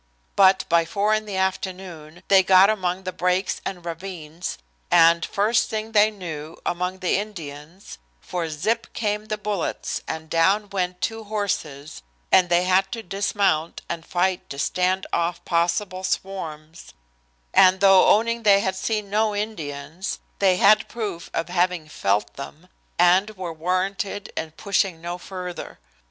[0.35, 4.57] But, by four in the afternoon, they got among the breaks and ravines
[4.89, 10.71] and, first thing they knew, among the Indians, for zip came the bullets and down
[10.71, 12.01] went two horses,
[12.31, 16.95] and they had to dismount and fight to stand off possible swarms,
[17.53, 22.69] and, though owning they had seen no Indians, they had proof of having felt them,
[22.97, 25.77] and were warranted in pushing no further.